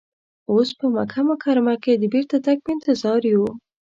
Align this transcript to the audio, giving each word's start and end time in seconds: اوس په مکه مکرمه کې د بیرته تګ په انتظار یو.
اوس 0.51 0.69
په 0.79 0.85
مکه 0.95 1.21
مکرمه 1.29 1.75
کې 1.83 1.93
د 1.97 2.03
بیرته 2.13 2.37
تګ 2.45 2.57
په 2.65 2.69
انتظار 2.75 3.21
یو. 3.33 3.45